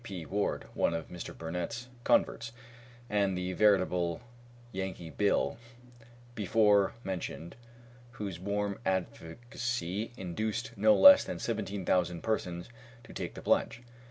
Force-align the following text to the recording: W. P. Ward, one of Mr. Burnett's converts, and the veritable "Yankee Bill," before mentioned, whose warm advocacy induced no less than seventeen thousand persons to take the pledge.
W. 0.03 0.21
P. 0.25 0.25
Ward, 0.25 0.65
one 0.73 0.95
of 0.95 1.09
Mr. 1.09 1.37
Burnett's 1.37 1.87
converts, 2.03 2.53
and 3.07 3.37
the 3.37 3.53
veritable 3.53 4.21
"Yankee 4.71 5.11
Bill," 5.11 5.59
before 6.33 6.95
mentioned, 7.03 7.55
whose 8.13 8.39
warm 8.39 8.79
advocacy 8.83 10.11
induced 10.17 10.75
no 10.75 10.95
less 10.95 11.23
than 11.23 11.37
seventeen 11.37 11.85
thousand 11.85 12.23
persons 12.23 12.67
to 13.03 13.13
take 13.13 13.35
the 13.35 13.43
pledge. 13.43 13.83